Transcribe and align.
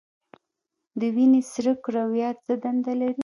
د 0.99 1.01
وینې 1.15 1.41
سره 1.53 1.71
کرویات 1.83 2.37
څه 2.45 2.53
دنده 2.63 2.93
لري؟ 3.01 3.19